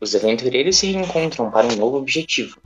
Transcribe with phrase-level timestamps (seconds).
[0.00, 2.60] os aventureiros se reencontram para um novo objetivo.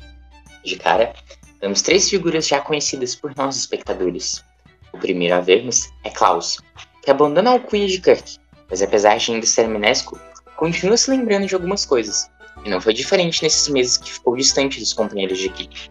[0.65, 1.13] De cara,
[1.61, 4.45] vemos três figuras já conhecidas por nós espectadores.
[4.93, 6.59] O primeiro a vermos é Klaus,
[7.03, 8.39] que abandona a alcunha de Kirk,
[8.71, 10.19] mas apesar de ainda ser amnésico,
[10.57, 12.31] continua se lembrando de algumas coisas,
[12.65, 15.91] e não foi diferente nesses meses que ficou distante dos companheiros de equipe.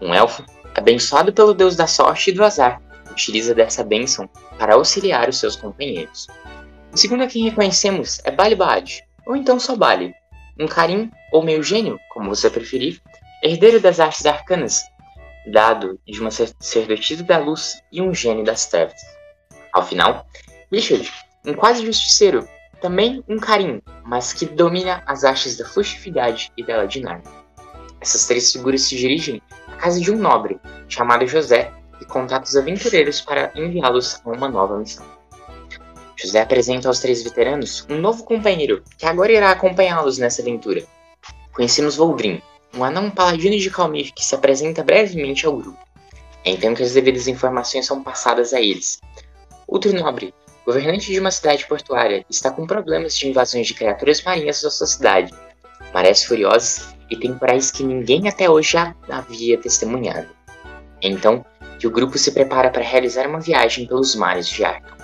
[0.00, 0.44] Um elfo,
[0.74, 4.28] abençoado pelo deus da sorte e do azar, utiliza dessa bênção
[4.58, 6.26] para auxiliar os seus companheiros.
[6.92, 10.12] O segundo a quem reconhecemos é Bali Baad, ou então só Bali,
[10.58, 13.00] um carim ou meio gênio, como você preferir,
[13.42, 14.82] herdeiro das artes arcanas,
[15.52, 19.00] dado de uma sacerdotisa da luz e um gênio das trevas.
[19.72, 20.26] Ao final,
[20.72, 21.10] Richard,
[21.46, 22.46] um quase justiceiro,
[22.80, 27.22] também um carim, mas que domina as artes da furtividade e da ladinagem.
[28.00, 32.56] Essas três figuras se dirigem à casa de um nobre, chamado José, e contata os
[32.56, 35.17] aventureiros para enviá-los a uma nova missão.
[36.20, 40.84] José apresenta aos três veteranos um novo companheiro que agora irá acompanhá-los nessa aventura.
[41.54, 42.42] Conhecemos Voldrin,
[42.76, 45.78] um anão paladino de Calmir que se apresenta brevemente ao grupo.
[46.44, 48.98] É então que as devidas informações são passadas a eles.
[49.68, 50.34] Outro nobre,
[50.66, 54.88] governante de uma cidade portuária, está com problemas de invasões de criaturas marinhas da sua
[54.88, 55.32] cidade,
[55.94, 60.28] marés furiosas e temporais que ninguém até hoje já havia testemunhado.
[61.00, 61.44] É então
[61.78, 64.97] que o grupo se prepara para realizar uma viagem pelos mares de Arkham.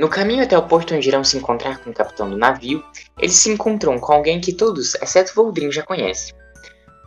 [0.00, 2.82] No caminho até o porto onde irão se encontrar com o capitão do navio,
[3.18, 6.34] eles se encontram com alguém que todos, exceto Voldrin, já conhecem.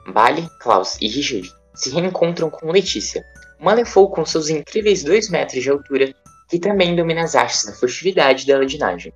[0.09, 3.25] Bali, Klaus e Richard se reencontram com Letícia,
[3.59, 6.13] uma Lefou com seus incríveis 2 metros de altura,
[6.47, 9.11] que também domina as artes da furtividade e da ladinagem.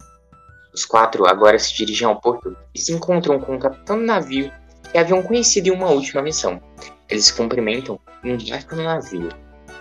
[0.73, 4.51] Os quatro agora se dirigem ao porto e se encontram com o capitão do navio
[4.91, 6.59] que haviam conhecido em uma última missão.
[7.07, 9.29] Eles se cumprimentam e embarcam no navio.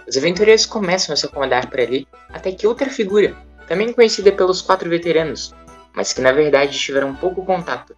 [0.06, 3.34] Os aventureiros começam a se acomodar por ali até que outra figura,
[3.66, 5.54] também conhecida pelos quatro veteranos,
[5.94, 7.96] mas que na verdade tiveram pouco contato.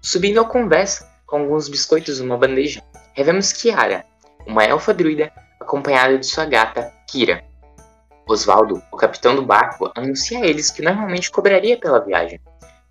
[0.00, 2.82] Subindo ao conversa com alguns biscoitos numa bandeja,
[3.14, 4.04] revemos Kiara,
[4.46, 7.44] uma elfa druida acompanhada de sua gata, Kira.
[8.26, 12.40] Osvaldo, o capitão do barco, anuncia a eles que normalmente cobraria pela viagem,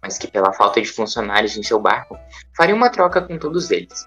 [0.01, 2.17] mas que pela falta de funcionários em seu barco,
[2.55, 4.05] faria uma troca com todos eles.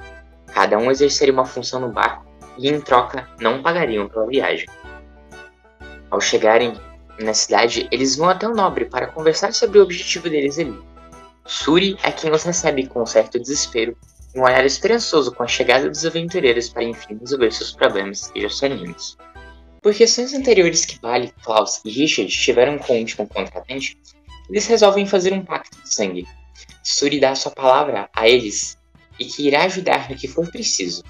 [0.52, 2.24] Cada um exerceria uma função no barco
[2.58, 4.66] e, em troca, não pagariam pela viagem.
[6.10, 6.78] Ao chegarem
[7.18, 10.76] na cidade, eles vão até o nobre para conversar sobre o objetivo deles ali.
[11.46, 13.96] Suri é quem os recebe com um certo desespero
[14.34, 18.44] e um olhar esperançoso com a chegada dos aventureiros para enfim resolver seus problemas e
[18.44, 19.16] os muitos.
[19.80, 23.98] Por questões anteriores que Bali, Klaus e Richard tiveram com o último contratante,
[24.48, 26.26] eles resolvem fazer um pacto de sangue.
[26.82, 28.78] Suri dá sua palavra a eles
[29.18, 31.04] e que irá ajudar no que for preciso.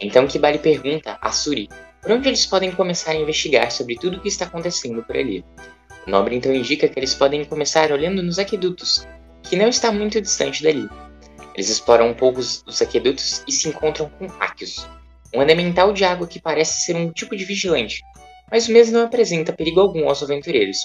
[0.00, 1.68] Então Kibali pergunta a Suri
[2.00, 5.44] por onde eles podem começar a investigar sobre tudo o que está acontecendo por ali.
[6.06, 9.06] O nobre então indica que eles podem começar olhando nos aquedutos,
[9.42, 10.88] que não está muito distante dali.
[11.54, 14.86] Eles exploram um pouco os aquedutos e se encontram com Akios,
[15.34, 18.00] um elemental de água que parece ser um tipo de vigilante,
[18.50, 20.78] mas o mesmo não apresenta perigo algum aos aventureiros.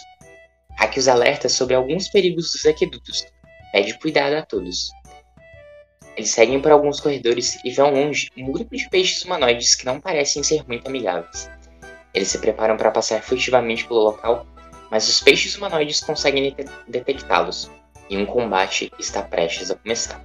[0.77, 3.23] Akios alerta sobre alguns perigos dos aquedutos,
[3.71, 4.89] pede cuidado a todos.
[6.15, 9.85] Eles seguem por alguns corredores e vê ao longe um grupo de peixes humanoides que
[9.85, 11.49] não parecem ser muito amigáveis.
[12.13, 14.45] Eles se preparam para passar furtivamente pelo local,
[14.91, 16.55] mas os peixes humanoides conseguem
[16.87, 17.71] detectá-los,
[18.09, 20.23] e um combate está prestes a começar.